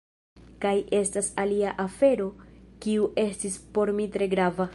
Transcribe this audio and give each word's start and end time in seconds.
Kaj 0.63 0.71
estas 0.99 1.29
alia 1.43 1.75
afero 1.85 2.29
kiu 2.87 3.07
estis 3.27 3.61
por 3.77 3.95
mi 4.01 4.11
tre 4.17 4.35
grava. 4.35 4.69